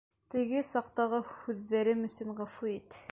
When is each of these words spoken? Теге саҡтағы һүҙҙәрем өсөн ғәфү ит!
Теге 0.35 0.63
саҡтағы 0.69 1.19
һүҙҙәрем 1.33 2.03
өсөн 2.11 2.37
ғәфү 2.41 2.73
ит! 2.77 3.03